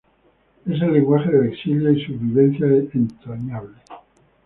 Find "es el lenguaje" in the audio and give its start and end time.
0.65-1.29